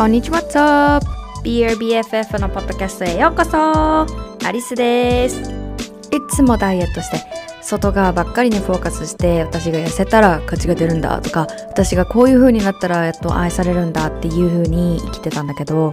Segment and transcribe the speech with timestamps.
[0.00, 1.42] こんにちは、What's?
[1.44, 4.06] BRBFF のポッドキャストへようこそ
[4.46, 5.44] アリスですい
[6.30, 7.18] つもダイエットして
[7.60, 15.92] 外側ばっかりにフォーカスして私が痩せたら価値が出るんだとか私がこういう風になったらやっと愛されるんだっていう風に生きてたんだけど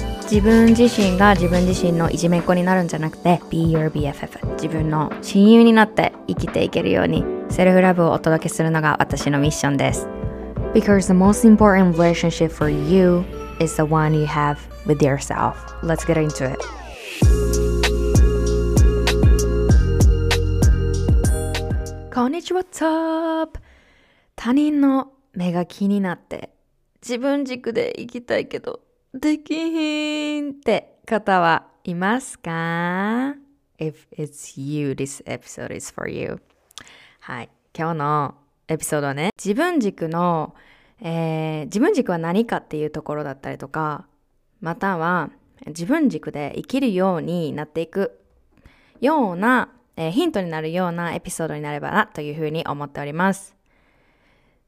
[0.31, 10.07] 自分自身が自分自身のいじめっ子になるんじゃなくて Be your BFF 自分の親友になって生きていけるようにセルフラブをお届けするのが私のミッションです
[10.73, 13.25] Because the most important relationship for you
[13.59, 16.59] is the one you have with yourself Let's get into it
[22.15, 23.59] こんにちは、What's up?
[24.37, 26.53] 他人の目が気になって
[27.01, 28.79] 自分軸で生きたいけど
[29.13, 33.35] できひんって方はいますか
[33.77, 36.41] ?If it's you, this episode is for you.
[37.19, 37.49] はい。
[37.77, 38.35] 今日の
[38.67, 40.55] エピソードはね、自分軸の、
[41.01, 44.07] えー、自分軸は何かっていうところだったりとか、
[44.59, 45.29] または
[45.67, 48.19] 自分軸で生きるようになっていく
[48.99, 53.55] ようなえー、ヒントになるようなエピソードになればなというふうに思っております。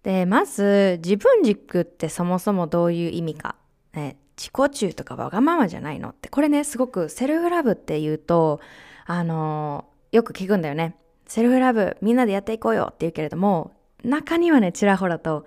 [0.03, 3.55] で、まず、自分軸ってそもそもどういう意味か。
[3.93, 8.59] ね、自己中とかわがままじゃないのって、これね、すごくセルフラブって言うと、
[9.05, 10.95] あの、よく聞くんだよね。
[11.27, 13.71] セルフラブ、みんなでやっていこうよって言うけれども、
[14.03, 15.45] 中にはね、ちらほらと、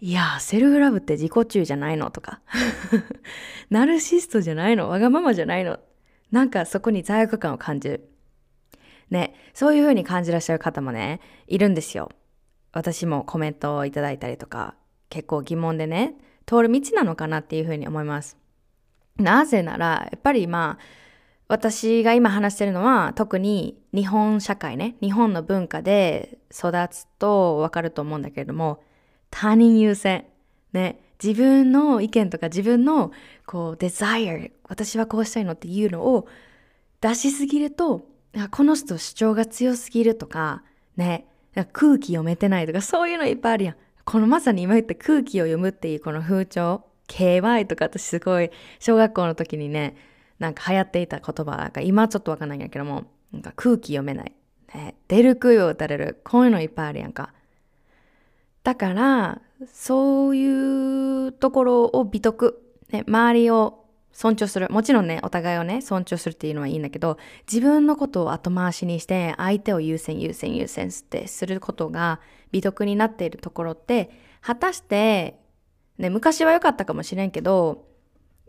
[0.00, 2.40] いや、セルフラブって自己中じゃないのとか、
[3.70, 5.78] ナルシストじゃないのわがままじゃないの
[6.30, 8.10] なんかそこに罪悪感を感じる。
[9.10, 12.10] ね、そういう風に感じらっしゃる方もね、いるんですよ。
[12.72, 14.74] 私もコメントをいただいたりとか、
[15.08, 16.14] 結構疑問でね、
[16.48, 18.38] 通る道なのかなっていう風に思います。
[19.18, 20.84] なぜなら、やっぱりまあ、
[21.46, 28.82] 私が今話してるのは特に日本社会ね、日本の文化で育つとわかると思うんだけれども、
[29.30, 30.24] 他人優先。
[30.72, 33.12] ね、自分の意見とか自分の
[33.46, 34.38] こう、デザイア、
[34.68, 36.28] 私はこうしたいのっていうのを
[37.00, 38.06] 出しすぎると
[38.50, 40.62] この人主張が強すぎるとか、
[40.96, 41.26] ね、
[41.72, 43.76] 空気読めてないとか、そういうのいっぱいあるやん。
[44.08, 49.96] このまさに今言った空気を読むっていうこの風潮、KY とか私すごい小学校の時にね、
[50.38, 53.04] なんか流行っていた言葉が今ちょっとわかんないんやけども、
[53.34, 54.32] なんか空気読めない。
[54.74, 56.22] ね、出る杭を打たれる。
[56.24, 57.34] こういうのいっぱいあるやんか。
[58.64, 63.84] だから、そういうところを美徳、ね、周りを
[64.18, 64.66] 尊重する。
[64.68, 72.18] もちろんね、お互いをね、尊重するっていうのはいいんだけど、自分のことを後回しにして、相手を優先優先優先ってすることが
[72.50, 75.38] 美徳になっているところって、果たして、
[75.98, 77.86] ね、昔は良かったかもしれんけど、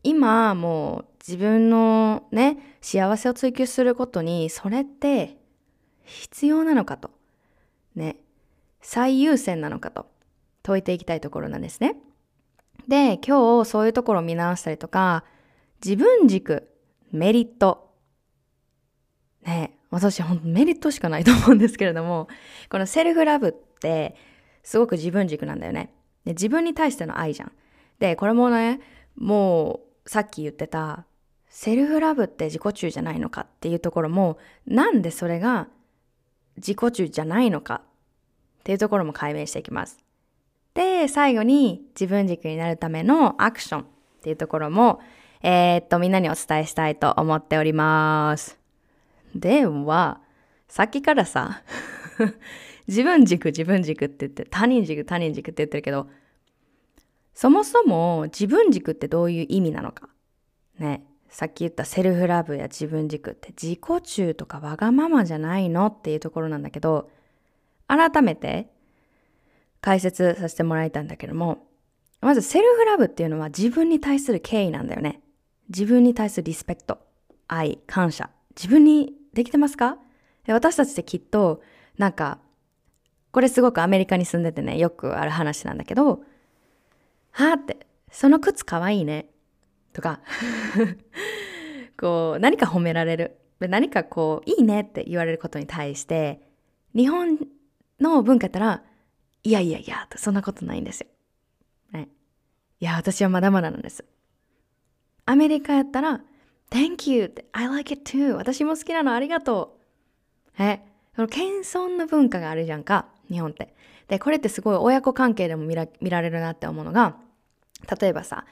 [0.02, 5.38] 今もう自分のね、幸せを追求することに、それって
[6.04, 7.12] 必要なのかと。
[7.94, 8.16] ね、
[8.82, 10.08] 最優先なのかと
[10.64, 11.96] 問いていきたいところなんですね。
[12.88, 15.24] で、今日そういうところを見直したりとか、
[15.84, 16.70] 自分軸、
[17.12, 17.90] メリット。
[19.44, 22.28] ね私ほんとメリットしかないと思うんですけれども、
[22.70, 24.16] このセルフラブって
[24.64, 25.94] すごく自分軸なんだよね。
[26.26, 27.52] で自分に対しての愛じゃん。
[27.98, 28.82] で、これもね、
[29.16, 31.06] もうさっき言ってた
[31.48, 35.68] セルフラブって自己中じゃないのかっていうところも、なんでそれが
[36.58, 37.82] 自己中じゃないのか
[38.60, 39.98] っていうところも解明していきます。
[40.76, 43.86] で、最後に自分軸になるためのアクションっ
[44.22, 45.00] ていうところも
[45.42, 48.60] えー、っと、みんなにお伝えしたいと思っております。
[49.36, 50.22] では、
[50.68, 51.64] さっきからさ、
[52.88, 56.10] 自分軸、自分軸って言って、他人軸、他人軸って言ってるけど、
[57.34, 60.10] そもそも自分軸ってどういう意味なのか。
[60.78, 61.06] ね。
[61.30, 67.10] さっき言ったセルフラブや自分軸って自己中とかわがままじゃないのっていうところなんだけど、
[67.88, 68.68] 改めて
[69.80, 71.68] 解説させてもらいたいんだけども、
[72.20, 75.22] まずセルフラブっていうのは自分に対する敬意なんだよね。
[75.70, 77.00] 自分に対するリスペクト、
[77.48, 79.98] 愛、感謝、自分にできてますか？
[80.48, 81.62] 私たちってきっと、
[81.98, 82.40] なんか、
[83.32, 86.24] これすごくアメリカに住んでてね、よくある話なんだけど、
[87.32, 89.30] はーって、その靴かわいいね。
[89.94, 90.22] とか、
[92.00, 93.38] こう、何か褒められる。
[93.60, 96.42] 何かこう、いいねって言われることに対して、
[96.96, 97.38] 日本
[98.00, 98.84] の文化やったら、
[99.44, 101.08] いやいやいや、そんなことないんですよ。
[101.92, 102.10] ね。
[102.80, 104.04] いや、私はまだまだなんです。
[105.30, 106.22] アメリカやったら、
[106.72, 107.26] Thank you!
[107.26, 108.34] って I like it too!
[108.34, 109.78] 私も好きなのありがと
[110.58, 110.82] うえ、
[111.16, 113.76] その謙遜の文化があるじゃんか、日本って。
[114.08, 117.16] で、これってすごい親子関係でも見ら見られるなって思うのが、
[118.02, 118.46] 例えばさ、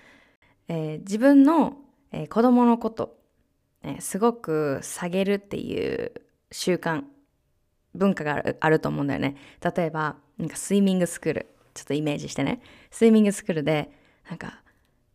[0.67, 1.77] えー、自分の、
[2.11, 3.17] えー、子供のこと、
[3.81, 6.11] えー、すごく下げるっていう
[6.51, 7.05] 習慣、
[7.95, 9.35] 文化があるあると思うんだよね。
[9.75, 12.61] 例えば、なんかスイミングスクール、ちょっとイメージしてね。
[12.91, 13.91] スイミングスクールで、
[14.29, 14.61] なんか、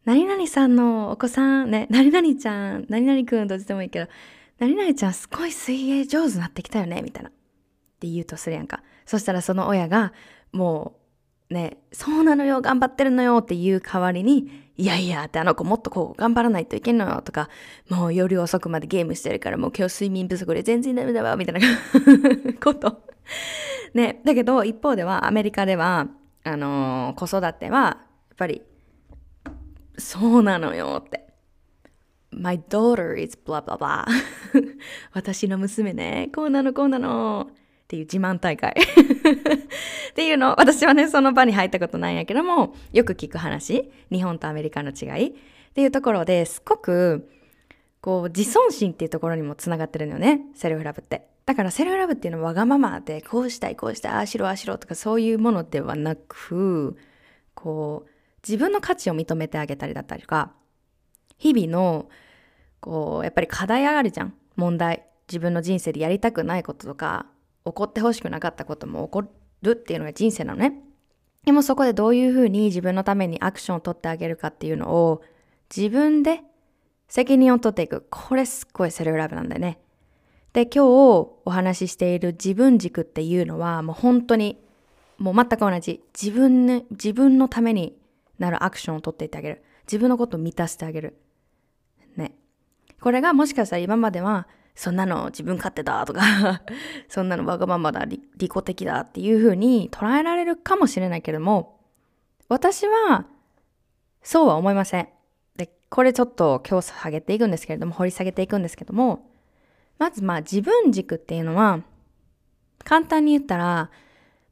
[0.04, 4.08] 何々さんのお子さん、ね、 何々ちゃん、何々くんどっちでもいいけど、
[4.58, 7.30] 何々ちゃんすごい水泳上手になってきたよね、みたいな。
[7.30, 7.32] っ
[8.00, 8.82] て言うとするやんか。
[9.06, 10.12] そしたらその親が、
[10.52, 10.96] も
[11.50, 17.48] う、ね、そうなのよ、頑張ってるのよっていう代わりに、いやいやってあの子もっとこう頑張らないといけんのよとか、
[17.88, 21.60] もう夜遅くまでゲームしてるからもう今日睡眠不足で全然ダメだわ、みたいな
[22.60, 23.02] こと。
[23.94, 26.08] ね、だけど一方ではアメリカでは、
[26.44, 27.98] あのー、子育てはや
[28.32, 28.62] っぱり
[29.98, 31.26] そうなのよって。
[32.30, 34.06] My daughter is blah blah blah.
[35.12, 37.50] 私の娘ね、こうなのこうなの。
[37.50, 37.54] っ
[37.92, 38.72] ていう自慢大会。
[38.72, 40.58] っていうの。
[40.58, 45.28] 私はね、その場に入ったことないんやけども、よく聞く話、日本とアメリカの違い。
[45.28, 47.28] っていうところですごく、
[48.00, 51.28] こう、自尊心っていうところにもつながってるのよね、セルフラブって。
[51.44, 56.96] だからセルフラブっていうのはわがままで、こうしたい、こうしたい、ああしろ、ああしろとかそういうものではなく、
[57.54, 58.11] こう、
[58.46, 60.52] 自分の価値を認めてあげたりだったりとか、
[61.38, 62.08] 日々の、
[62.80, 64.34] こう、やっぱり課題あるじゃん。
[64.56, 65.06] 問題。
[65.28, 67.26] 自分の人生でやりたくないこととか、
[67.64, 69.24] 起こってほしくなかったことも起こ
[69.62, 70.82] るっていうのが人生なのね。
[71.44, 75.22] でもそこでどういうふうに自分のためにアクションを取ってあげるかっていうのを
[75.74, 76.40] 自分で
[77.08, 78.06] 責任を取っていく。
[78.10, 79.78] これすっごいセルフラブなんだよね。
[80.52, 84.62] で、今日お話ししている自分軸っていうのはもう本当に
[85.18, 86.02] もう全く同じ。
[86.20, 87.96] 自分,、ね、自分のために
[88.38, 89.62] なるアクションを取っていってあげる。
[89.86, 91.18] 自分のことを満たしてあげる。
[92.16, 92.34] ね。
[93.00, 96.62] これがもしかしたら今までは、そんなの自分勝手だとか
[97.08, 101.80] そんなのわがままだ、利己的だっていうふうに捉えられるかもしれないけれども、
[102.48, 103.26] 私は、
[104.22, 105.08] そうは思いません。
[105.56, 109.30] で、これちょっと今日下げていくんですけれども、掘り下げていくんですけども、
[109.98, 111.80] まずまあ自分軸っていうのは、
[112.84, 113.90] 簡単に言ったら、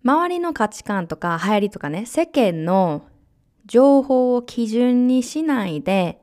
[0.05, 3.03] 周りの価値観とか流行りとかね、世間の
[3.71, 6.21] 情報を基準にしないで、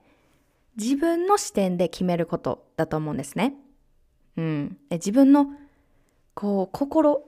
[0.76, 3.56] 自分の視点で決めることだと思うんですね。
[4.36, 4.78] うん。
[4.92, 5.48] 自分の、
[6.34, 7.24] こう、心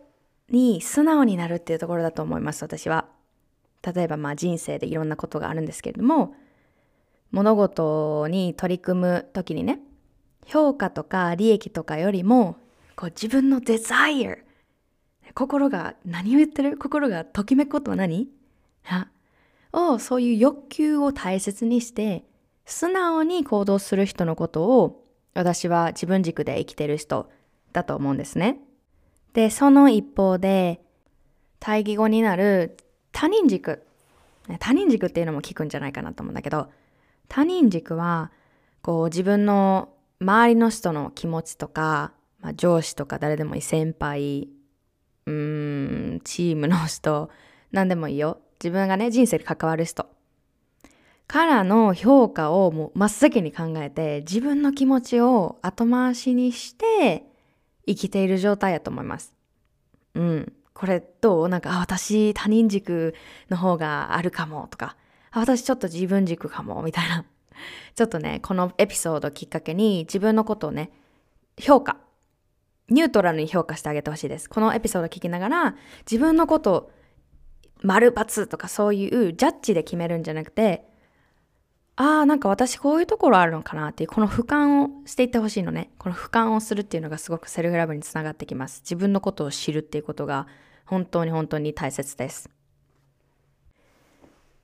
[0.49, 3.07] に素直になるっていうところだと思います、私は。
[3.81, 6.35] 例えば、まあ人生でいろんなことがあるんですけれども、
[7.31, 9.79] 物事に取り組む時にね、
[10.45, 12.57] 評価とか利益とかよりも、
[12.97, 14.35] こう自分のデザイア、
[15.33, 16.77] 心が何を言ってる？
[16.77, 18.27] 心がときめくことは何？
[19.73, 22.23] をそういう欲求を大切にして
[22.65, 27.29] 素直に行動する人のことを私は自分軸で生きてる人
[27.73, 28.59] だと思うんですね。
[29.33, 30.81] で、その一方で
[31.59, 32.77] 対義語になる
[33.11, 33.83] 他人軸。
[34.59, 36.69] 他人軸っていうのも聞くんじゃないかなと思うんだけど、
[37.27, 38.31] 他人軸は
[38.81, 39.89] こう自分の
[40.19, 44.49] 周りの人の気持ちとか、まあ、上司とか誰でもいい先輩、
[45.25, 47.29] うーん、チームの人、
[47.71, 48.39] 何でもいいよ。
[48.61, 50.05] 自分がね、人生に関わる人
[51.27, 57.25] からの評価をもう真っ先に考えて、自分の気持ちを後回しにして
[57.87, 59.33] 生きている状態やと思います。
[60.15, 60.53] うん。
[60.73, 61.49] これどう？
[61.49, 63.13] なんか、あ、私他人軸
[63.49, 64.95] の方があるかもとか、
[65.31, 67.25] あ、私ちょっと自分軸かもみたいな。
[67.95, 70.91] ちょっとね、このエピソードきっかけに自分のことをね、
[71.59, 71.97] 評価。
[72.89, 74.49] ニュートラルに評価してあげてほしいです。
[74.49, 75.75] このエピソード聞きながら、
[76.09, 76.91] 自分のこと
[77.81, 80.85] 丸×とかそういうジャッジで決めるんじゃなくて、
[81.95, 85.91] ああ、なんか私こういうところあるのかなっていう、この俯瞰をしていってほしいのね。
[85.97, 88.81] この俯瞰をするっていうのがすごくセルフラブにつながってきます。
[88.85, 90.47] 自分のことを知るっていうことが
[90.85, 92.49] 本当に本当に大切です。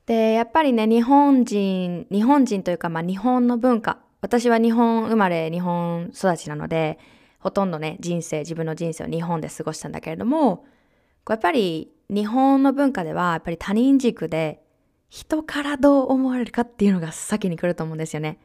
[0.06, 3.98] で、やっぱりね、日本人、日本人というか、まあ日本の文化。
[4.22, 6.98] 私は日本生まれ、日本育ちなので、
[7.38, 10.64] ほとんどね、人生、自分の人生を日本で過ごしたんだけれども、
[11.28, 14.62] やっぱり日本の文化ではやっぱり他人軸で
[15.08, 18.38] 人からどう思われるかっていうのが先に来ると思うんですよね。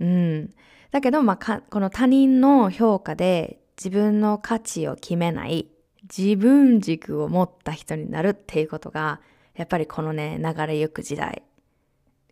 [0.00, 0.54] うん。
[0.90, 5.68] だけど、まあ、この他人の評価で自分の価値を決めない
[6.14, 9.20] 自分軸を持った人になるっていうことが、
[9.54, 11.42] やっぱりこのね、流れゆく時代、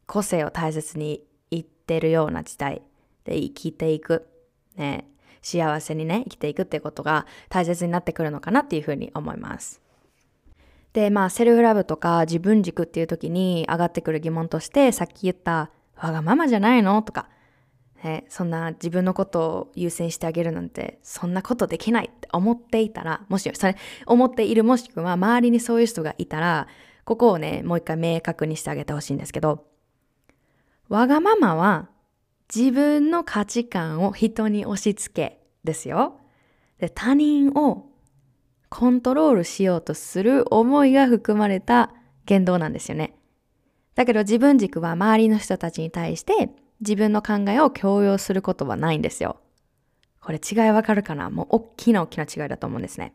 [0.06, 2.82] 個性を大切に言ってるような時代
[3.24, 4.28] で生きていく。
[4.76, 5.08] ね、
[5.42, 9.85] 幸せにね、生きていくってことが大切になってくるのかなっていうふうに思います。
[10.96, 17.28] で、まあ、セルフラブとか自分軸っていう時に上がってくる疑問として、さっき言った、わがままじゃないのとか、
[18.02, 23.76] えそんな自分のことを優先してあげるなんて、そんなことできないって思っていたら、もし、それ、
[24.06, 26.66] 思っているもしくは周りにそういう人がいたら、
[27.04, 29.66] ここをね、もう一回明確にしてあげてほしいんですけど、
[30.88, 31.90] わがままは
[32.54, 36.20] 自分の価値観を人に押し付けですよ。
[36.78, 37.90] で、他人を
[38.68, 41.92] コントロールしようとする思いが含まれた
[42.24, 43.14] 言動なんですよね。
[43.94, 49.36] だけど自分軸は周りの人たちに対して自分の考えを強要することはないんですよ。
[50.20, 51.30] これ違いわかるかな？
[51.30, 53.14] もう大きな大きな違いだと思うんですね。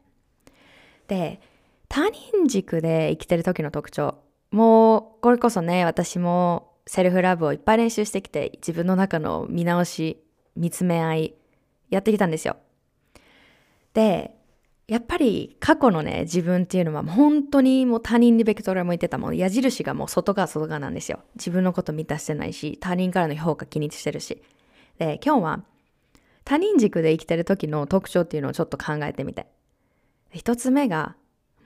[1.08, 1.42] で、
[1.90, 4.16] 他人軸で生きてる時の特徴。
[4.52, 10.24] もう、これこそね、私もセルフラブをいっぱい練習してきて、自分の中の見直し、
[10.56, 11.34] 見つめ合い、
[11.90, 12.56] やってきたんですよ。
[13.94, 14.34] で、
[14.88, 19.38] やっぱり過去のね、自分っていうのは本当にもう他人にベクトルを向いてたもん。
[19.38, 21.20] 矢印がもう外側外側なんですよ。
[21.36, 24.42] 自分のこと満たしてないし、他人からの評価気にしてるし。
[24.98, 25.64] で、今日は
[26.44, 29.48] 他人軸で生きてる時の特徴っていうのをちょっと考えてみて。
[30.32, 31.16] 一つ目が、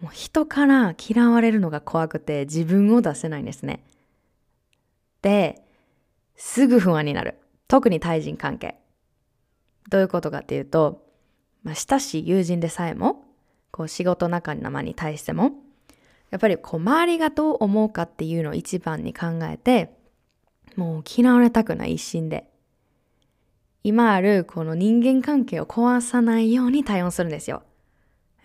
[0.01, 3.83] もう人から嫌われるのが怖くて自分を出せないんですね。
[5.21, 5.61] で、
[6.35, 7.39] すぐ不安になる。
[7.67, 8.75] 特に対人関係。
[9.89, 11.04] どういうことかっていうと、
[11.65, 13.25] まあ、親しい友人でさえも、
[13.71, 15.51] こう仕事仲間に対しても、
[16.29, 19.91] やっぱりこう周りがどう思うかっていうのを一番に考えて、
[20.75, 22.47] もう嫌われたくない一心で、
[23.83, 27.63] 今あるこの人間関係を壊さないように対応するんですよ。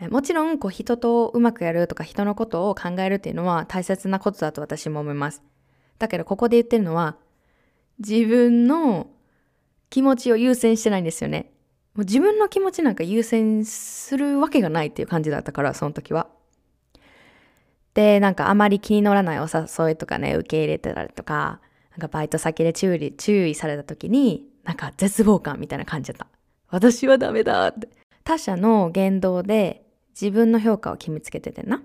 [0.08, 5.42] もちろんこう人とうまくやるとか人のことを考えるっていうのは大切なことだと私も思います。
[5.98, 7.16] だけどここで言ってるのは
[7.98, 9.08] 自分の
[9.90, 11.52] 気持ちを優先してないんですよね。
[11.94, 16.28] もう自分の気持ちなんか優先するわけがないっていう感じだったから、その時は。
[17.94, 26.26] で、なんかあまり気に乗らないお誘いとかね、受け入れてたりとか、なんかバイト先で注意、注意された時に、なんか絶望感みたいな感じだった。
[26.68, 27.88] 私はダメだって。
[28.22, 29.84] 他者の言動で
[30.20, 31.82] 自分の評価を決めつけててな。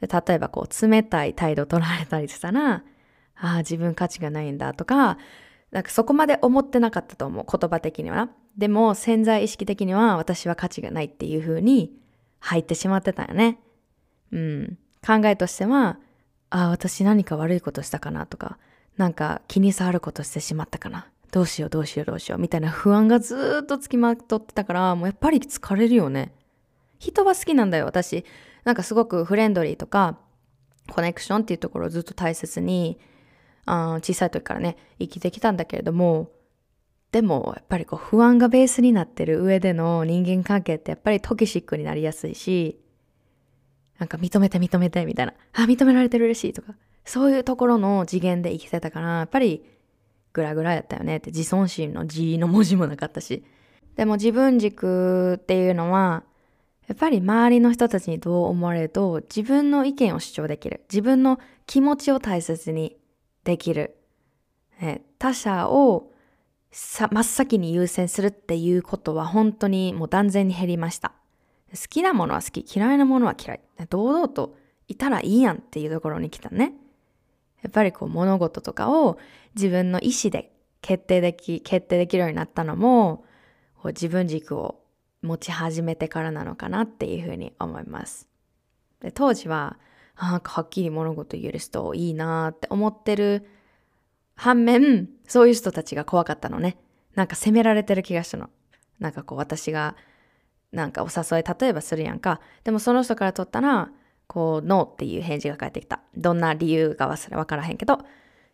[0.00, 2.82] で例えばこう冷たい態度を取られたりしたら、
[3.36, 5.18] ああ、自分価値がないんだとか、
[5.70, 7.46] なんかそこまで思ってなかったと思う。
[7.58, 8.30] 言葉的にはな。
[8.58, 11.92] でも潜在意識的には私は価値がないっていう風に
[12.40, 13.60] 入ってしまってたよね。
[14.32, 14.78] うん。
[15.06, 15.98] 考えとしては、
[16.50, 18.58] ああ、私何か悪いことしたかなとか、
[18.96, 21.06] なんか気に障ることしてしまったかな。
[21.30, 26.32] どうしようどうしようどうしようみたいな不安がずっとつきまとってたから、もうやっぱり疲れるよね。
[26.98, 28.24] 人は好きなんだよ、私。
[28.64, 30.18] なんかすごくフレンドリーとか、
[30.90, 32.98] コネクションっていうところをずっと大切に、
[33.66, 36.32] あ小さい時からね、生きてきたんだけれども、
[37.12, 42.80] でも、やっぱりこう不安がベースになってる上での人間関係ってやっぱりトキシックになりやすいし、
[43.98, 46.74] なんか認めて認めてみたいな、あ、認められてる嬉しいとか、
[47.04, 49.64] そういうところの次元で生きてたから、やっぱり
[50.34, 53.44] グラグラやったよねって自尊心の字の文字もなかったし。
[53.96, 56.22] でも自分軸っていうのは、
[56.86, 60.84] やっぱり周りの人たちにどう思われると自分の意見を主張できる。
[60.90, 62.96] 自分の気持ちを大切に
[63.44, 63.96] できる。
[65.18, 66.12] 他者を
[66.70, 71.12] さ、真っ先に優先するっていうことは本当にもう断然に減りました。
[71.70, 73.60] 好きなものは好き、嫌いなものは嫌い。
[73.90, 74.56] 堂々と
[74.86, 76.72] いたらいいやんっていうところに来たね。
[77.62, 79.18] やっぱりこう物事とかを
[79.54, 83.24] 自分の意思で決定でき、決定できるようになったのも、
[83.84, 84.80] 自分軸を
[85.22, 88.28] 持ち始めてからなのかなっていうふうに思います。
[89.00, 89.78] で当時は、
[90.16, 93.48] あはっきり物事言える人いいなって思ってる
[94.38, 96.78] 反面、そういう人たちが怖かったのね。
[97.16, 98.48] なんか責められてる気がしたの。
[99.00, 99.96] なんかこう私が、
[100.70, 102.40] なんかお誘い例えばするやんか。
[102.62, 103.90] でもその人から取ったら、
[104.28, 106.02] こう、ノーっていう返事が返ってきた。
[106.16, 107.98] どんな理由か忘れ、わからへんけど。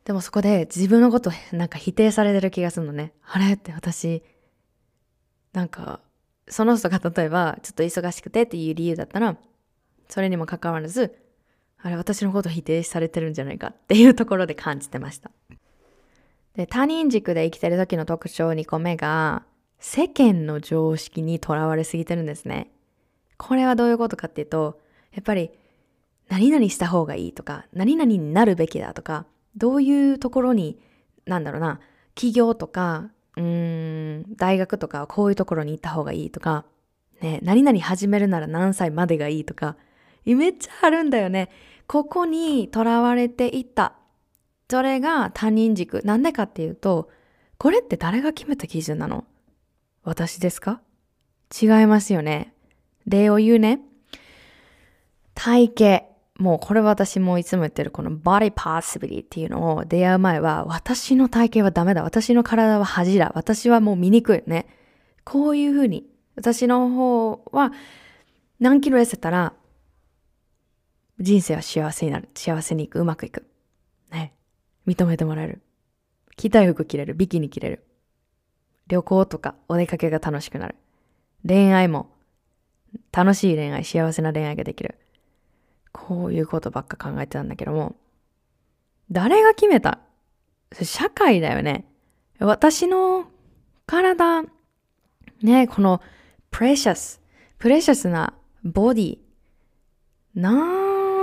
[0.06, 3.12] でもそこで自分のことなんか否定されてる気がするのね。
[3.22, 4.22] あれって私、
[5.52, 6.00] なんか、
[6.48, 9.36] その人が例えば、ちょっと忙しくてっていう理由だったら、
[10.08, 11.14] それにもかかわらず、
[11.76, 15.30] あれ私のこと否定されてるんじゃないかっていうところで感じてました。
[16.56, 19.44] で、他人軸で生きてる時の特徴2個目が、
[19.78, 22.70] 世間の常識にとらわれすぎてるんですね。
[23.36, 24.80] これはどういうことかっていうと、
[25.12, 25.50] やっぱり、
[26.28, 30.78] 何々した方がいいとか、何々になるべきだとか、どういうところに、
[31.26, 31.80] なんだろうな、
[32.14, 36.64] 企業とか、うーん、大学とかこういうところに行った方がいいとか、
[37.20, 39.76] ね、何々始めるなら何歳までがいいとか、
[40.24, 41.50] めっちゃあるんだよね。
[41.86, 43.94] ここにとらわれていった
[44.70, 46.02] それが他人軸。
[46.04, 47.10] なんでかっていうと、
[47.58, 49.24] これって誰が決めた基準なの？
[50.02, 50.80] 私ですか？
[51.62, 52.54] 違いますよね。
[53.06, 53.80] 例を言うね。
[55.34, 56.04] 体型。
[56.36, 62.02] もうこれ私もいつも言ってるこの body possibility っていうのを出会う前は私の体型はダメだ。
[62.02, 63.30] 私の体は恥だ。
[63.36, 64.66] 私はもう醜いね。
[65.22, 67.72] こういうふうに私の方は
[68.58, 69.52] 何キロ痩せたら
[71.20, 72.28] 人生は幸せになる。
[72.34, 72.98] 幸せにいく。
[72.98, 73.46] うまくいく。
[74.10, 74.34] ね。
[74.86, 75.62] 認めてもらえる。
[76.36, 77.14] 着たい服着れる。
[77.14, 77.84] ビキニ着れる。
[78.88, 80.74] 旅行とかお出かけが楽しくなる。
[81.46, 82.10] 恋愛も
[83.12, 84.98] 楽しい恋愛、幸せな恋愛ができる。
[85.92, 87.96] こういうことばっか考えてたんだけども、
[89.10, 90.00] 誰が決めた？
[90.82, 91.86] 社会だよね。
[92.40, 93.26] 私の
[93.86, 94.42] 体、
[95.42, 96.02] ね、この
[96.50, 97.20] プレシャス、
[97.58, 99.18] プレシャスなボディ、
[100.34, 100.50] な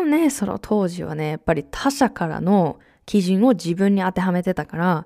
[0.04, 2.80] あね、その当時はね、やっぱり他者からの
[3.12, 5.06] 基準を自分に当てはめてたから、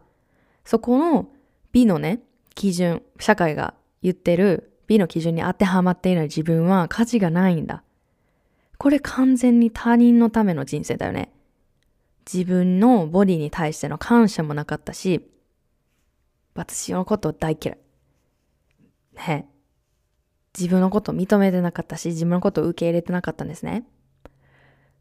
[0.63, 1.27] そこの
[1.71, 2.21] 美のね、
[2.53, 7.81] 基準、社会が言ってる美の基準に当てはまっていない自分は価値がないんだ。
[8.77, 11.33] これ完全に他人のための人生だよね。
[12.31, 15.27] 自分のボディに対しての感謝もなかったし、
[16.53, 17.77] 私のこと大嫌い。
[19.15, 19.49] ね。
[20.55, 23.83] 自分のこと認めてなかったし、自分のことを受け入れてなかったんですね。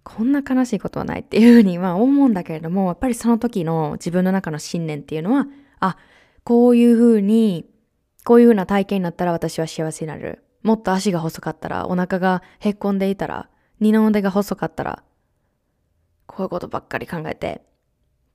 [0.05, 5.47] こんな悲しいことはないっていうふうには思うんだけれども、やっぱりその時の自分の中の信念っていうのは、
[5.81, 5.97] あ、
[6.45, 7.67] こういうふうに
[8.25, 10.43] こういう風な体験になったら私は幸せになる。
[10.63, 15.03] もっと足が細かったら、お腹がへっこんでいたら、二の腕が細かったら、
[16.27, 17.63] こういうことばっかり考えて、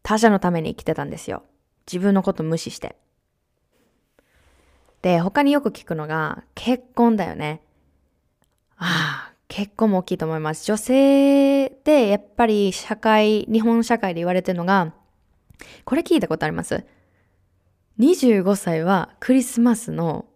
[0.04, 1.44] 他者のために生きてたんですよ。
[1.92, 2.98] 自分のこと無視して。
[5.02, 7.64] で、他によく聞くのが、結婚だよね。
[8.78, 10.64] ああ、結婚も大きいと思います。
[10.64, 14.94] 女性で、やっぱり社会、日本社会で言われてるのが、
[15.84, 16.86] これ聞いたことあります
[18.00, 20.28] 25歳はクリスマスの、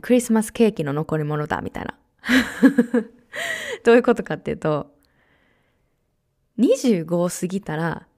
[0.00, 1.98] クリスマスケーキの残り物だみたいな。
[3.84, 4.90] どういうことかっていうと、
[6.58, 8.08] 25を過ぎたら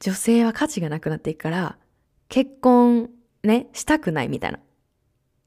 [0.00, 1.78] 女性は価値がなくなっていくから、
[2.28, 3.10] 結婚
[3.44, 4.58] ね、したくないみたいな。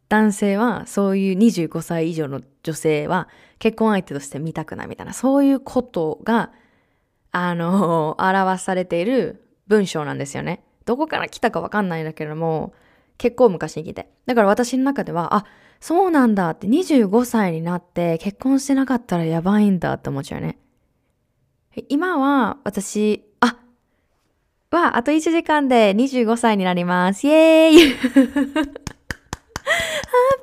[0.08, 6.52] 男性はそういう25歳以上の女性は結婚相手として見たくないみたいな、そういうことが、
[7.32, 10.64] あの、表されている文章なんですよね。
[10.86, 12.74] どこから来たかわかんないんだけれども、
[13.18, 14.10] 結構昔に来て。
[14.26, 15.46] だから私の中では、あ、
[15.80, 20.58] そうなんだって25歳になって結婚してなかったらやばいんだって思っちゃうね。
[21.88, 23.58] 今は私、あ、
[24.72, 27.28] は、あと1時間で25歳になります。
[27.28, 28.97] イェーイ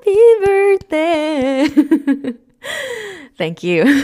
[0.03, 2.37] !Happy birthday!
[3.39, 3.85] Thank you.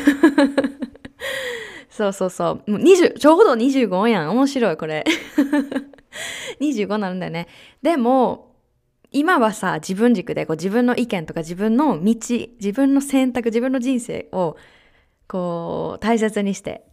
[1.91, 2.71] そうそうそう。
[2.71, 4.31] もう20、ちょうど25やん。
[4.31, 5.05] 面白い、これ。
[6.61, 7.47] 25なるんだよね。
[7.83, 8.51] でも、
[9.13, 12.15] 今はさ、自分軸でこう自分の意見とか自分の道、
[12.61, 14.57] 自分の選択、自分の人生を
[15.27, 16.85] こう大切にして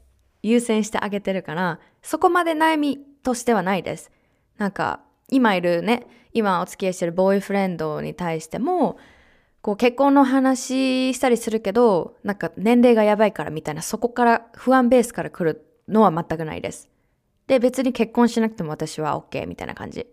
[0.42, 4.12] 優先してあげてるから、そこまで悩みとしてはないです。
[4.58, 6.08] なんか、今いるね、
[6.38, 8.98] 今お付き合いしてるボーイフレンドに対しても、
[9.62, 16.90] こう結婚の話したりするけど、なんか年齢がやばいからみたいな、そこから不安ベースから来るのは全くないです。
[17.48, 20.06] で、別に結婚しなくても私は OK みたいな感じ。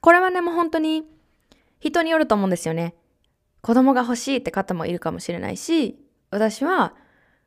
[0.00, 1.04] これはね、もう本当に
[1.78, 2.94] 人によると思うんですよね。
[3.62, 5.98] 子供が欲しいって方もいるかもしれないし、
[6.30, 6.94] 私は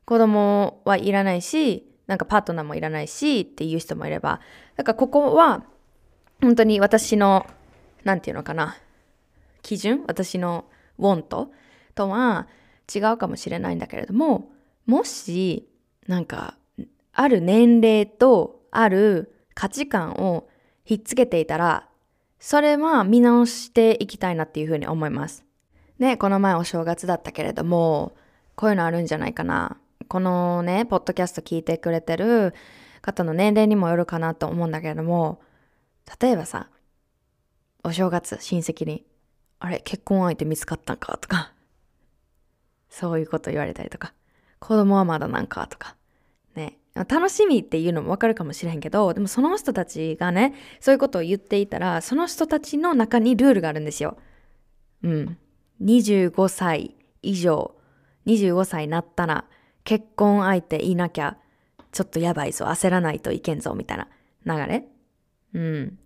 [0.06, 4.40] 子供はいらないし、なんかパートナーもいらないしっていう人もいれば、
[4.76, 5.64] だからここは
[6.40, 7.46] 本当に私の、
[8.04, 8.76] なんていうのかな、
[9.62, 10.04] 基準？
[10.06, 10.66] 私の
[10.98, 11.50] ウォント
[11.94, 12.46] とは
[12.94, 14.50] 違うかもしれないんだけれども、
[14.86, 15.68] もし、
[16.06, 16.56] なんか、
[17.12, 20.48] ある年齢とある価値観を
[20.84, 21.88] ひっつけていたら、
[22.38, 25.44] それは見直していきたいなっていうふうに思います。
[25.98, 28.14] ね、この前お正月だったけれども、
[28.54, 29.78] こういうのあるんじゃないかな。
[30.08, 32.52] このね、ポッドキャスト聞いてくれてる
[33.00, 35.40] 方の年齢にもよるかなと思うんだけれども、
[36.20, 36.68] 例えばさ、
[37.84, 39.04] お正月親戚に、
[39.60, 41.52] あれ、結婚相手見つかったんかとか、
[42.88, 44.14] そういうこと言われたりとか、
[44.58, 45.94] 子供はまだなんかとか、
[46.54, 54.16] ね、楽しみっていうのもわかるかもしれへんけど、でもその人たちがね、そういうことを言っていたら、その人たちの中にルールがあるんですよ。
[55.02, 55.38] うん。
[55.82, 57.74] 25歳以上、
[58.26, 59.44] 25歳になったら、
[59.82, 61.36] 結婚相手いなきゃ、
[61.92, 64.08] ちょっとやばいぞ、焦らないといけんぞ、みたいな
[64.46, 64.88] 流れ。
[65.52, 65.98] うん。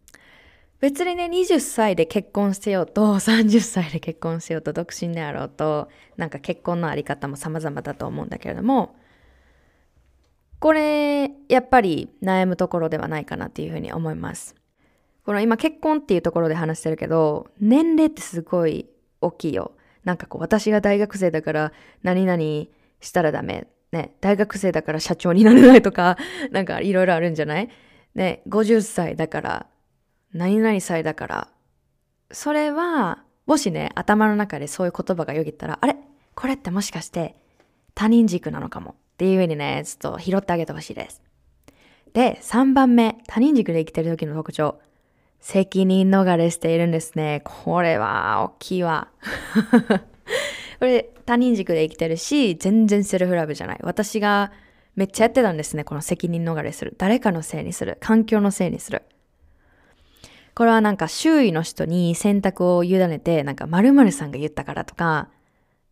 [0.80, 8.94] 別にね、20歳で結婚してようと、 30歳で結婚してようと、独身であろうと、なんか結婚のあり方も様々だと思うんだけれども、
[10.60, 14.54] これ、やっぱり悩むところではないかなっていうふうに思います。
[15.24, 18.88] この今結婚っていうところで話してるけど、年齢ってすごい
[19.20, 19.72] 大きいよ。
[20.04, 22.40] なんかこう、私が大学生だから何々
[23.00, 23.66] したらダメ。
[23.92, 26.16] ね、大学生だから社長になれないとか、
[26.50, 27.68] なんかいろいろあるんじゃない？
[28.14, 29.66] ね、50歳だから、
[30.32, 31.48] 何々歳だから、
[32.30, 35.96] それは、もしね、頭の中でそういう言葉がよぎったら、あれ？
[36.34, 37.34] これってもしかして
[37.94, 41.22] 他人軸なのかもっていうふうにね、ちょっと拾ってあげてほしいです。
[42.12, 44.78] で、3番目、他人軸で生きてる時の特徴。
[45.40, 47.42] 責任逃れしているんですね。
[47.44, 49.08] これは大きいわ。
[50.78, 53.78] これ他人軸で生きてるし、全然セルフラブじゃない。
[53.82, 54.52] 私が
[54.94, 55.84] めっちゃやってたんですね。
[55.84, 56.94] この責任逃れする。
[56.98, 57.98] 誰かのせいにする。
[58.00, 59.02] 環境のせいにする。
[60.58, 65.28] これはなんか周囲の人に選択を委ねて、なんか〇〇さんが言ったからとか、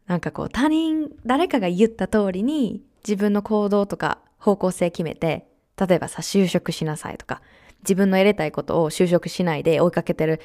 [0.08, 5.46] なんかこう他人、誰かが言った通りに自分の行動とか方向性決めて、
[5.78, 7.42] 例えばさ、就職しなさいとか、
[7.82, 10.40] 自分のやりたいことを就職しないで追いかけてる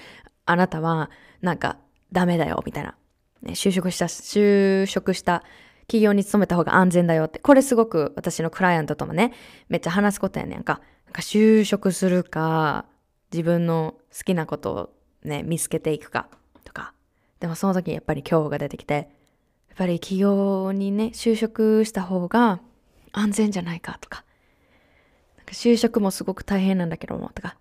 [0.46, 1.10] あなたは、
[1.42, 1.78] なんか
[2.12, 2.94] ダメだよ、みたいな。
[3.42, 5.42] ね、就職した、就職した
[5.88, 7.40] 企業に勤めた方が安全だよって。
[7.40, 9.34] これすごく私のクライアントともね、
[9.68, 10.80] めっちゃ話すことやねんか。
[11.06, 12.86] なんか就職するか、
[13.32, 16.30] 自分の好きなことをね、見つけていくか
[16.64, 16.94] とか。
[17.40, 19.02] でもその時にやっぱり恐怖が出てきて、や
[19.76, 22.60] っぱり企業にね、就職した方が
[23.14, 24.24] 安全じゃないかとか。
[25.38, 27.56] なんか就職もすごく大変なんだけども、とか、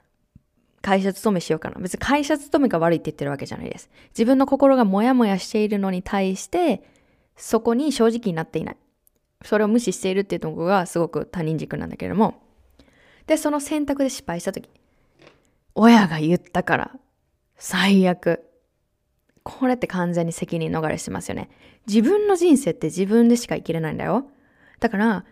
[0.83, 1.79] 会社勤めしようかな。
[1.81, 3.91] 別に会社勤めが悪いって言ってるわけじゃないです。
[4.11, 6.83] 自分の心がモヤモヤしているのに対して、
[7.37, 8.77] そこに正直になっていない。
[9.43, 12.43] それを無視しているっていうところがすごく他人軸なんだけれども。
[13.27, 14.69] で、その選択で失敗した時、
[15.83, 16.91] 親が言ったから、
[17.57, 18.45] 最悪。
[19.43, 21.49] これって完全に責任逃れしてますよね。
[21.87, 24.27] 自分の人生って自分でしか生きれないんだよ。
[24.79, 25.25] だから、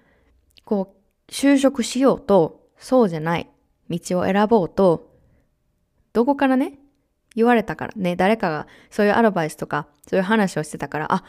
[0.64, 0.96] こ
[1.28, 3.50] う、就職しようと、そうじゃない。
[3.90, 5.12] 道を選ぼうと、
[6.14, 6.78] どこからね、
[7.36, 7.92] 言われたから。
[7.94, 11.24] ね、誰かがそういうアドバイスとか、そういう話をしてたから、あ、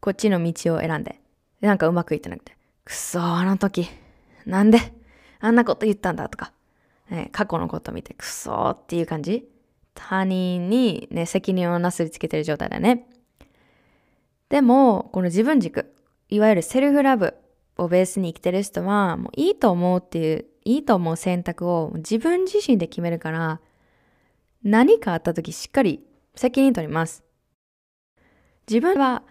[0.00, 1.20] こっちの道を選んで、
[1.60, 3.88] でなんかうまくいってなくて、くそあの時、
[4.44, 4.80] なんで、
[5.38, 6.52] あんなこと言ったんだとか、
[7.10, 9.48] ね、過去のこと見て、くそっていう感じ？
[9.94, 13.08] 他人にね、責任をなすりつけてる状態だね。
[14.48, 15.94] でも、この自分軸、
[16.28, 17.34] いわゆるセルフラブ
[17.78, 23.60] をベースに生きてる人は、もういいと思うっていう、いいと思う選択を自分自身で決めるから、
[24.62, 27.24] 何かあった時しっかり責任取ります。
[28.68, 29.22] 自分は、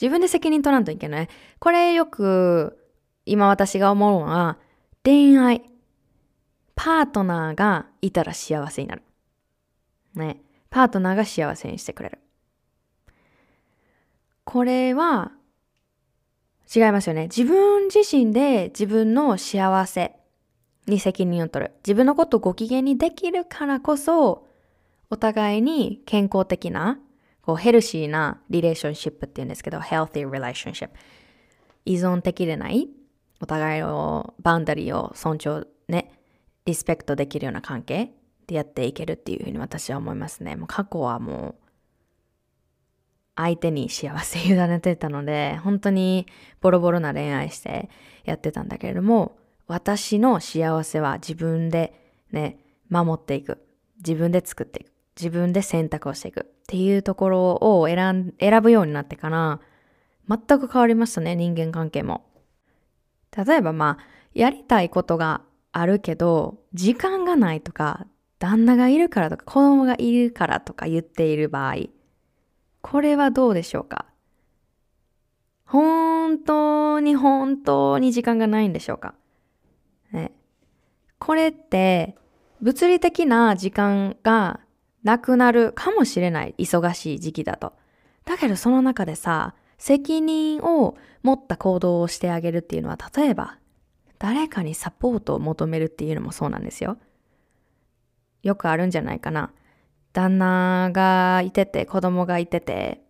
[0.00, 1.28] 自分で責任取らんといけない。
[1.58, 2.78] これよく、
[3.26, 4.58] 今私が思うのは、
[5.04, 5.62] 恋愛、
[6.74, 9.02] パートナーがいたら幸せになる。
[10.14, 10.40] ね。
[10.70, 12.18] パートナーが幸せにしてくれる。
[14.44, 15.32] これは
[16.74, 17.24] 違いますよね。
[17.24, 20.16] 自分自身で自分の幸せ
[20.86, 21.72] に責任を取る。
[21.78, 24.46] 自分のことをご機嫌にできるからこそ、
[25.10, 26.98] お互いに健康的な、
[27.42, 30.90] こうヘルシーなリレーションシップって言うんですけど、healthy relationship。
[31.84, 32.88] 依存的でない、
[33.40, 36.10] お互いのバウンダリーを尊重、ね、
[36.66, 38.10] リスペクトできるような関係
[38.46, 40.56] でやっていけるっていうふうに私は思いますね。
[40.56, 41.64] もう過去はもう
[43.36, 46.26] 相手に幸せ委ねてたので、本当に
[46.60, 47.90] ボロボロな恋愛して
[48.24, 52.00] やってたんだけれども、私の幸せは自分で
[52.30, 53.66] ね、守っていく。
[53.98, 54.92] 自分で作っていく。
[55.16, 56.40] 自分で選択をしていく。
[56.40, 59.60] っていうところを選選ぶようになってから、
[60.28, 62.24] 全く変わりましたね、人間関係も。
[63.36, 65.42] 例えばまあ、やりたいことが
[65.76, 68.06] あるけど、時間がないとか、
[68.38, 71.88] 旦那がいるからとか、子供がいるからとか言っている場合、
[72.80, 74.06] これはどうでしょうか？
[75.66, 79.14] 本当に本当に時間がないんでしょうか？
[80.12, 80.32] ね。
[81.18, 82.16] これって
[82.60, 84.60] 物理的な時間が
[85.02, 86.54] なくなるかもしれない。
[86.58, 87.72] 忙しい時期だと。
[88.24, 93.58] だけどその中でさ、責任を持った行動をしてあげるっていうのは、例えば、
[94.24, 96.96] 誰かにサポートを求めるっていうのもそうなんですよ。
[98.42, 99.52] よくあるんじゃないかな。
[100.14, 103.02] 旦那がいてて、子供がいてて、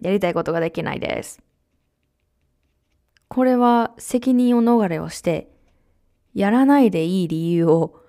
[0.00, 1.42] やりたいことができないです。
[3.26, 5.50] これは責任を逃れをして、
[6.34, 8.00] やらないでいい理由を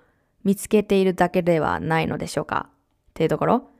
[0.44, 2.74] 見つけているだけではないのでしょうかっ
[3.14, 3.70] ていうところ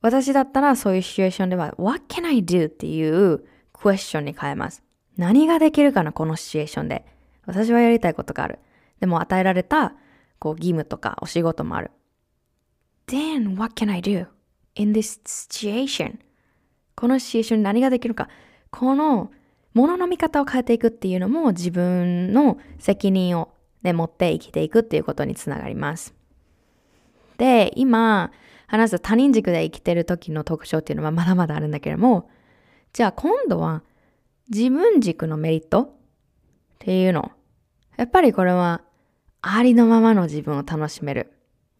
[0.00, 2.66] 私だったらそういうシチュエーションでは What can I do?
[2.66, 4.82] っていうクエスチョンに変えます。
[5.20, 7.04] 何ができるかなこのシチュエーションで。
[7.44, 8.58] 私はやりたいことがある。
[9.00, 9.94] でも与えられた
[10.38, 11.90] こう義務とかお仕事もある。
[13.06, 14.26] Then what can I do
[14.76, 16.18] in this situation?
[16.94, 18.28] このシチュエーションに何ができるか。
[18.70, 19.30] この
[19.74, 23.52] ものの見方を変えていくっていうのも自分の責任を、
[23.82, 26.14] ね、持って生きていくっていうことにつながります。
[27.36, 28.32] で、今
[28.68, 32.30] 話す他人軸で生きてる時の特徴っていうのはまだまだあるんだけれども、
[32.92, 33.82] じゃあ今度は
[34.50, 35.82] 自分軸のメリット？
[35.82, 35.88] っ
[36.80, 37.30] ていうの。
[37.96, 38.82] やっぱりこれは、
[39.42, 41.32] ありのままの自分を楽しめる。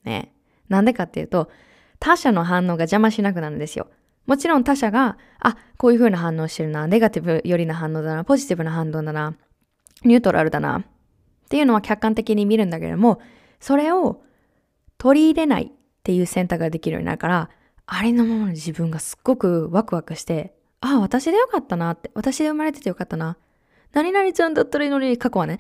[0.05, 0.33] ね。
[0.69, 1.51] なんでかっていうと、
[1.99, 3.89] 他者の反応が邪魔しなくなるんですよ。
[4.27, 9.37] もちろん他者が、あ、こういう風な反応してるな、ネガティブ寄りな反応だな、ポジティブな反応だな、
[10.05, 10.83] ニュートラルだな、っ
[11.49, 13.21] ていうのは客観的に見るんだけれども、
[13.59, 14.23] それを
[14.99, 15.71] 取り入れないっ
[16.03, 17.51] ていう選択ができるようになるから、
[17.87, 23.37] ありのままの自分がすっごくワクワクして、ああ、私でよかったなって、私で生まれててよかったな。
[23.93, 25.59] 何々ちゃんだったらいいのに、過去はね、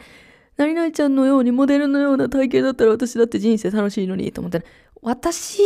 [0.56, 4.64] 何々ちゃんのようにモデルのような体型だったら私だって人生楽しいのにと思って、
[5.02, 5.58] 私、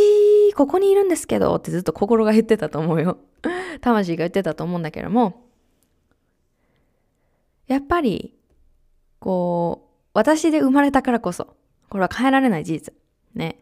[0.55, 3.17] ここにいるんですけどってずっと心が言ってたと思うよ。
[3.81, 5.45] 魂が言ってたと思うんだけども、
[7.67, 8.33] やっぱり、
[9.19, 11.55] こう、私で生まれたからこそ、
[11.89, 12.93] これは変えられない事実。
[13.33, 13.59] ね。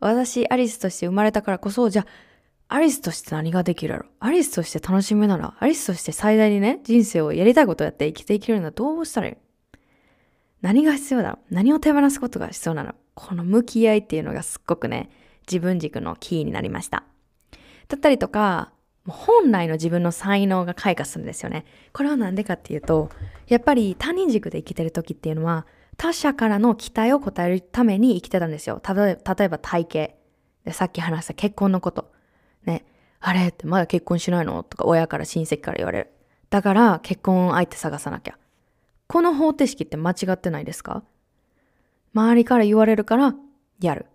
[0.00, 2.06] 私、アリスとして生まれたからこそ、じゃあ、
[2.74, 4.06] アリスとして何ができるやろ？
[4.18, 9.36] アリスとして楽しむなら、アリスとして最大にね、人生をやりたいことをやって生きていけるならどうしたらいい
[10.60, 11.54] 何が必要だろう？
[11.54, 12.96] 何を手放すことが必要なの？
[13.14, 15.08] この向き合いっていうのがすっごくね、
[15.46, 17.04] 自分軸のキーになりました。
[17.86, 18.72] だったりとか、
[19.06, 21.66] 本来の自分の才能が開花するんですよね。
[21.92, 23.08] これは何でかっていうと、
[23.46, 25.64] やっぱり他人軸で生きてる時っていうのは、
[25.96, 28.82] 他者からの期待を応えるために生きてたんですよ。
[28.84, 30.14] 例えば体型。
[30.64, 32.10] で、さっき話した結婚のこと。
[33.26, 33.48] あれ？
[33.48, 34.62] ってまだ結婚しないの？
[34.62, 36.10] とか親から親戚から言われる。
[36.50, 38.38] だから結婚相手探さなきゃ。
[39.06, 41.02] この方程式って間違ってないですか？
[42.14, 43.34] 周りから言われるから
[43.80, 44.06] やる。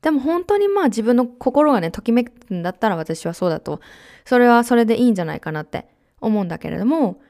[0.00, 3.80] でも本当にまあ自分の心がね、ときめくんだったら私はそうだと、
[4.24, 5.86] それはそれでいいんじゃないかなって
[6.20, 7.20] 思うんだけれども、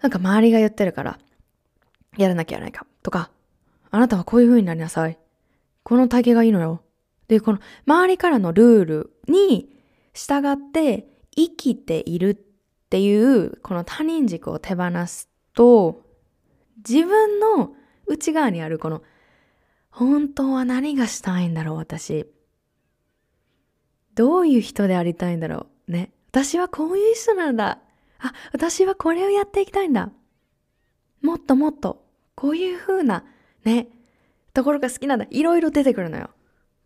[0.00, 1.18] なんか周りが言ってるから、
[2.18, 2.86] やらなきゃやらないか。
[3.02, 3.30] とか、
[3.90, 5.18] あなたはこういう風になりなさい。
[5.82, 6.82] この体型がいいのよ。
[7.26, 9.68] で、この周りからのルールに
[10.12, 16.02] 従って生きているっていうこの他人軸を手放すと
[16.88, 17.72] 自分の
[18.06, 19.02] 内側にあるこの
[19.90, 22.26] 本当は何がしたいんだろう私。
[24.14, 26.12] どういう人でありたいんだろうね。
[26.30, 27.78] 私はこういう人なんだ。
[28.18, 30.10] あ、私はこれをやっていきたいんだ。
[31.22, 33.24] もっともっと、こういう風な、
[33.64, 33.88] ね、
[34.52, 35.26] ところが好きなんだ。
[35.30, 36.30] いろいろ出てくるのよ。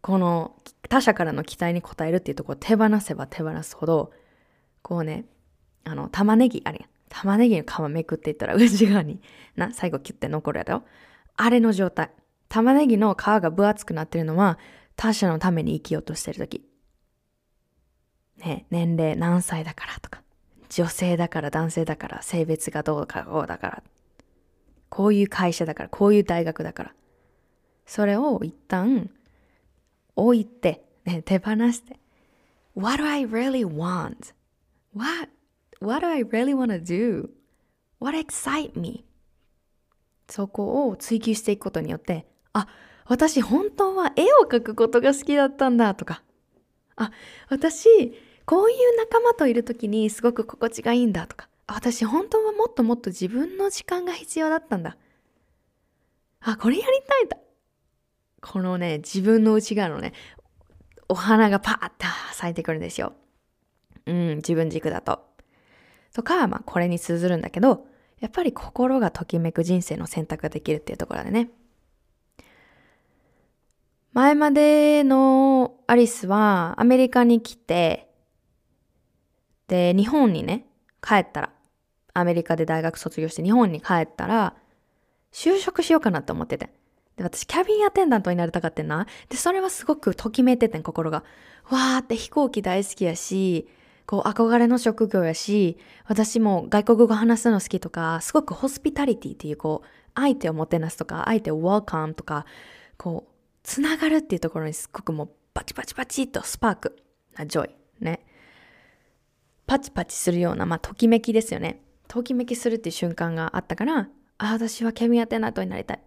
[0.03, 0.57] この
[0.89, 4.13] 他者からの期待に応えるっていうところを手放せば手放すほど、
[4.83, 5.27] こうね、
[5.85, 9.21] あの、玉ねぎ、あれ、玉ねぎの皮めくっていったら内側に、
[9.57, 10.83] な、最後キュッて残るやろ。
[11.37, 12.11] あれの状態。
[12.49, 14.59] 玉ねぎの皮が分厚くなってるのは
[14.97, 16.65] 他者のために生きようとしてる時。
[18.39, 20.23] ね、年齢何歳だからとか、
[20.71, 23.83] 女性だから男性だから、性別がどうかこうだから、
[24.89, 26.95] こういう会社だから、こういう大学だから。
[27.87, 29.11] それを一旦
[30.19, 31.99] 置いて、ね、手放して、
[32.75, 34.35] What do I really want?
[34.95, 35.31] What,
[35.81, 37.31] what do I really want to do?
[38.01, 39.05] What excite me?
[40.29, 42.67] そこを追求していくことによって、あ、
[43.07, 46.23] 私本当は絵を描くことが好きだったんだとか、
[46.97, 47.13] あ、
[47.49, 47.89] 私
[48.45, 54.97] こういう仲間といる時にすごく心地がいいんだとか、私本当はもっともっと自分の時間が必要だったんだ。
[56.41, 57.37] あ、これやりたいんだ。
[58.41, 60.13] このね、自分の内側のね、
[61.09, 63.15] お花がパーッと咲いてくるんですよ。
[64.07, 65.21] うん、自分軸だと。
[66.13, 67.87] とか、まあこれに通ずるんだけど、
[68.21, 71.51] やっぱり心がときめく人生の選択ができるっていうところでね。
[74.13, 78.09] 前までのアリスはアメリカに来て、
[79.69, 80.67] で、日本にね、
[81.01, 81.53] 帰ったら、
[82.15, 84.57] アメリカで大学卒業して日本に帰ったら、
[85.31, 86.73] 就職しようかなって思ってて。
[87.19, 89.07] で、私、キャビンアテンダントになりたかってんな。
[89.29, 91.25] で、それはすごくときめいててん、心が。
[91.69, 93.69] わーって飛行機大好きやし、
[94.07, 95.77] こう、憧れの職業やし、
[96.07, 102.47] 私も外国語話すの好きとか、すごくホスピタリティっていう、こう、相手をもてなすとか、相手をウォーカムとか、
[102.97, 103.33] こう、
[103.65, 107.03] つながるっていうところにすっごくもうバチバチバチっとスパーク
[107.47, 107.75] ジョイ。
[108.01, 108.25] ね。
[109.67, 111.83] パチパチするような、まあ、ときめきですよね。
[112.07, 116.01] ときめきするっていう瞬間があったから、あ、私はケミアテナートになりたい。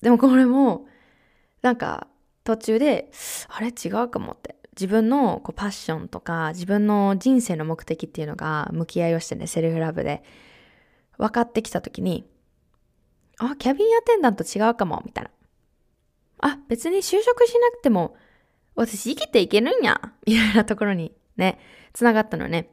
[0.00, 0.86] でもこれも、
[1.62, 2.06] なんか、
[2.44, 3.10] 途中で、
[3.48, 3.68] あれ？
[3.68, 4.56] 違うかもって。
[4.74, 10.22] 自分のこうパッションとか、自分の人生の目的っていうのが、向き合いをしてね、セルフラブで、
[11.18, 12.26] 分かってきたときに、
[13.38, 15.30] あ、キャビンアテンダント違うかも、みたいな。
[16.40, 18.16] あ、別に就職しなくても、
[18.76, 21.58] 私生きていけるんや、みたいなところにね、
[21.92, 22.70] つながったのね。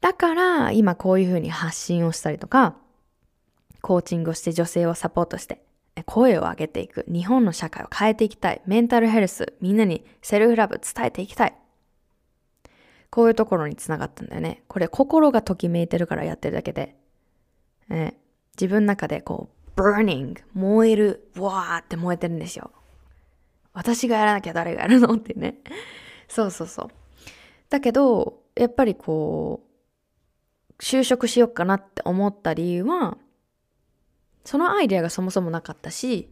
[0.00, 2.76] だから、今こういうふうに発信をしたりとか、
[3.82, 5.64] コーチングをして女性をサポートして、
[6.04, 7.04] 声を上げていく。
[7.08, 8.60] 日本の社会を変えていきたい。
[8.66, 11.54] メンタルヘルス、みんなにセルフラブ伝えていきたい。
[13.10, 14.62] こういうところにつながったんだよね。
[14.68, 16.96] これ心がときめいてるからやってるだけで。
[17.88, 18.18] ね、
[18.56, 22.70] 自分の中でこう、burning、燃える、わーって燃えてるんですよ。
[23.72, 25.58] 私がやらなきゃ誰がやるのってね。
[26.28, 26.88] そうそうそう。
[27.68, 29.62] だけど、やっぱりこ
[30.78, 33.18] う、就職しようかなって思った理由は、
[34.46, 36.30] そのアイデアがそもそもなかったし、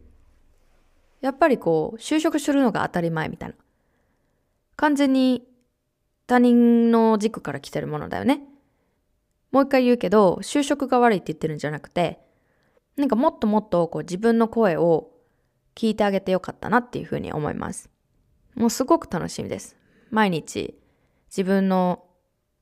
[1.21, 3.55] やっぱりこう、就職するのが当たり前みたいな。
[4.77, 5.47] 完全に
[6.25, 8.41] 他人の軸から来てるものだよね。
[9.51, 12.19] もう一回言うけど、就職が悪いって言ってるんじゃなくて、
[12.95, 15.11] なんかもっともっとこう自分の声を
[15.75, 17.89] 聞いてあげてよかったなっていうふうに思います。
[18.55, 19.75] もうすごく楽しみです。
[20.09, 20.79] 毎日
[21.29, 22.05] 自分の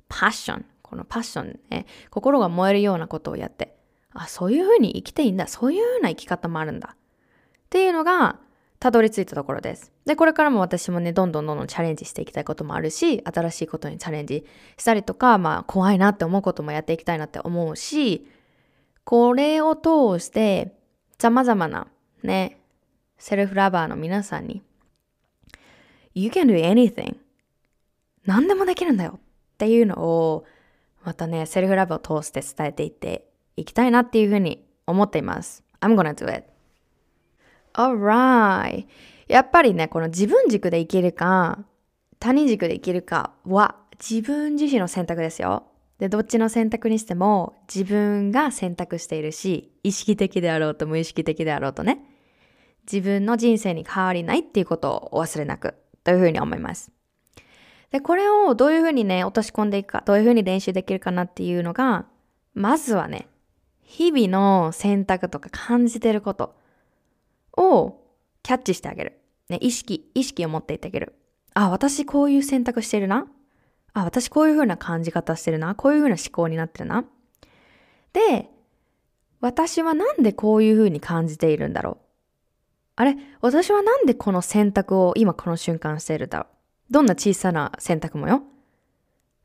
[0.09, 3.72] パッション、このパッションね、心が燃えるようなことをやって、
[4.13, 6.95] あ、そういうふうに生きていいんだ、そういうふうな生き方もあるんだ。
[6.95, 6.97] っ
[7.69, 8.39] ていうのが、
[8.79, 9.93] たどり着いたところです。
[10.05, 14.45] で、これからも私もね、どんどんどんどんチャレンジしていきたいこともあるし、新しいことにチャレンジ
[14.77, 18.27] したりとか、まあ、怖いなって思うこともやっていきたいなって思うし、
[19.05, 20.75] これを通して、
[21.17, 21.87] 様々な
[22.23, 22.59] ね、
[23.17, 24.61] セルフラバーの皆さんに、
[26.13, 27.15] You can do anything.
[28.25, 29.19] 何でもできるんだよっ
[29.57, 30.45] ていうのを、
[31.03, 35.63] またね、セルフラブを通して伝えていっていきたいなっていうふうに思っています。
[35.81, 36.45] I'm gonna do it.
[37.73, 38.85] Alright.
[39.27, 41.59] やっぱりね、この自分軸で生きるか、
[42.19, 45.63] 他人軸で生きるかは自分自身の選択ですよ。
[45.99, 51.99] で、どっちの選択にしても自分が選択しているし、意識的であろうと無意識的であろうとね、
[52.91, 56.91] 自分の人生に変わりないっていうことをお忘れなくというふうに思います。
[57.91, 62.05] で、これをどういうふうにね、落とし込んでいくか、どういうふうに練習できるかなっていうのが、
[62.53, 63.27] まずはね、
[63.83, 66.55] 日々の選択とか感じてること
[67.55, 68.01] を
[68.41, 69.19] キャッチしてあげる。
[69.49, 71.15] ね、意識、意識を持っていってあげる。
[71.53, 73.27] あ、私こういう選択してるな。
[73.93, 75.75] あ、私こういう風な感じ方してるな。
[75.75, 77.05] こういう風な思考になってるな。
[78.13, 78.49] で、
[79.39, 81.97] 私はなんでこういう風に感じているんだろう。
[82.95, 86.45] あれ私はなんでこの選択を今この瞬間しているんだろ
[86.89, 86.93] う。
[86.93, 88.43] どんな小さな選択もよ。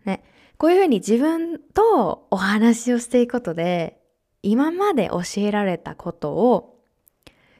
[0.04, 0.22] ね。
[0.56, 3.97] こういう風に自分とお話をしていくことで、
[4.42, 6.78] 今まで教えられたことを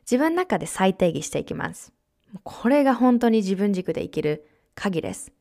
[0.03, 1.93] 自分の中で再定義していきます。
[2.43, 5.33] これが本当に自分軸で生きる鍵です。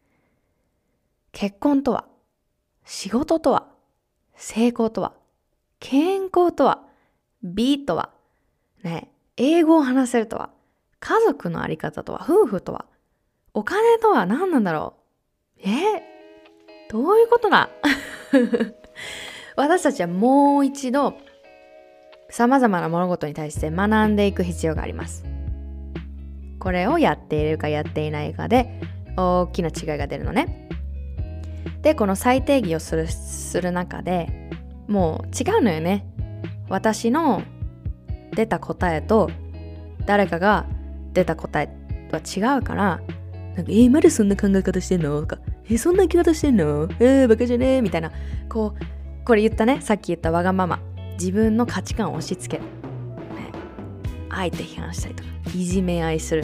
[1.32, 2.06] 結婚とは、
[2.86, 3.68] 仕事とは、
[4.36, 5.14] 成功とは、
[5.80, 6.84] 健康とは、
[7.44, 8.12] 美とは、
[8.84, 10.50] ね、英語を話せるとは、
[11.00, 12.86] 家族のあり方とは、夫婦とは、
[13.54, 14.96] お金とは何なんだろ
[15.58, 16.04] うえ？
[16.90, 17.70] どういうことだ？
[19.56, 21.16] 私たちはもう一度
[22.30, 25.26] 様々な物事に対して学んでいく必要があります。
[26.60, 28.82] これをやっているかやっていないかで
[29.16, 30.70] 大きな違いが出るのね。
[31.82, 34.50] で、この再定義をするする中で
[34.88, 36.06] もう違うのよね。
[36.70, 37.44] 私の
[38.36, 39.32] 出た答えと
[40.06, 40.66] 誰かが
[41.14, 41.70] 出た答え
[42.12, 43.02] は違うから、
[43.56, 45.22] なんか、えー、まだそんな考え方してんの？
[45.22, 46.90] とか、えー、そんな生き方してんの？
[47.00, 47.78] えー、バカじゃね？
[47.78, 48.12] えみたいな、
[48.50, 50.80] こう、これ言ったね、さっき言ったわがまま。
[51.20, 52.70] 自分の価値観を押し付ける、
[53.36, 53.52] ね、
[54.30, 56.44] あえて批判したりとかいじめ合いする。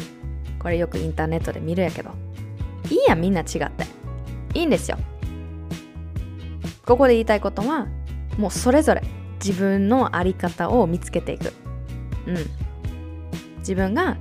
[0.59, 2.11] これよくインターネットで見るやけど。
[2.89, 3.85] いいやみんな違って。
[4.53, 4.97] いいんですよ。
[6.85, 7.87] ここで言いたいことは
[8.37, 9.03] もうそれぞれ
[9.43, 11.53] 自分の在り方を見つけていく。
[12.27, 12.37] うん。
[13.59, 14.17] 自分が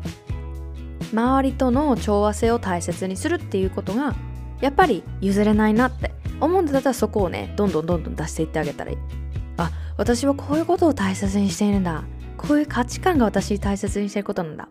[1.12, 4.14] 周りとの調和性を大切にするっていうことが
[4.60, 9.21] やっぱり譲れないなって思うんだったらそこをねどんどんどんどん出していってあげたらいい。
[9.64, 12.04] あ私はこういうことを大切にしているんだ。
[12.36, 14.68] こういう価値観が私大切にしてることなんだ。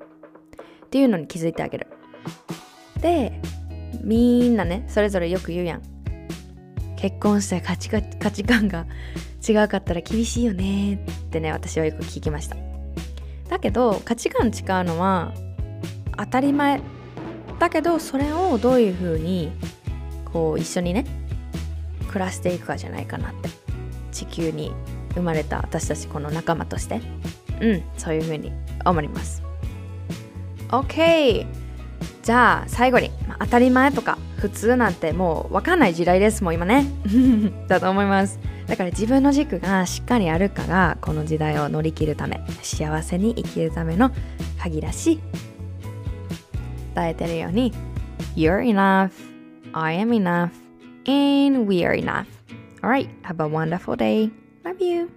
[0.86, 1.88] っていうのに気づいてあげる。
[3.02, 3.42] で
[4.04, 5.82] みんなねそれぞれよく言うやん。
[6.98, 8.86] 結婚して価値価値観が
[9.48, 10.96] 違うかったら厳しいよね。
[10.96, 10.98] っ
[11.30, 12.58] てね私はよく聞きました。
[13.50, 15.34] だけど価値観違うのは
[16.18, 16.82] 当たり前。
[17.60, 19.52] だけどそれをどういうふうに
[20.34, 21.06] こう一緒にね
[22.08, 23.61] 暮らしていくかじゃないかなって。
[24.12, 24.74] 地球に
[25.14, 27.02] 生まれた私たちこの仲間として。
[27.62, 28.52] うんそういうふうに
[28.86, 29.42] 思います。
[30.70, 31.46] OK
[32.24, 36.86] じゃあ最後に、まあ、当たり前とか普通なんてもう分かんない時代ですもう今ね。
[37.68, 38.40] だと思います。
[38.68, 44.12] だから自分の軸がしっかりあるかがこの時代を乗り切るため幸せに生きるための
[44.58, 45.20] 鍵だし
[46.96, 47.74] 伝えてるように
[48.36, 49.12] You're enough.
[49.74, 50.52] I am enough.
[51.06, 52.26] And we are enough.
[52.84, 54.32] Alright, have a wonderful day
[54.64, 55.12] Love you.